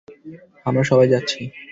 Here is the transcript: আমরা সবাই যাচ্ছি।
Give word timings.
আমরা 0.65 0.83
সবাই 0.83 1.07
যাচ্ছি। 1.07 1.39